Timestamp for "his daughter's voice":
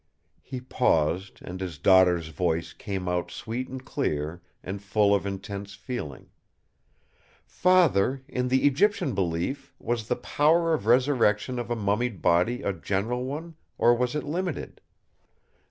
1.61-2.73